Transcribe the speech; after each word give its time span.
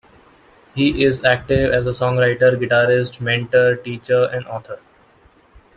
He 0.73 1.03
is 1.05 1.23
active 1.23 1.71
as 1.71 1.85
a 1.85 1.91
songwriter, 1.91 2.57
guitarist, 2.59 3.21
mentor, 3.21 3.75
teacher, 3.75 4.23
and 4.31 4.47
author. 4.47 4.79